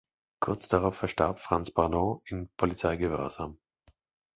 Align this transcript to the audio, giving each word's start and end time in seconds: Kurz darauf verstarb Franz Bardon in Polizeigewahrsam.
Kurz 0.39 0.67
darauf 0.67 0.95
verstarb 0.97 1.39
Franz 1.39 1.69
Bardon 1.69 2.21
in 2.25 2.49
Polizeigewahrsam. 2.57 3.59